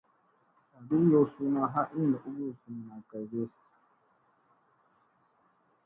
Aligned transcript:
Agi 0.77 0.97
yow 1.11 1.25
suuna 1.33 1.61
ha 1.73 1.81
iini 1.97 2.17
ugi 2.27 2.43
hu 2.49 2.53
senena 2.61 2.95
gage? 3.09 3.43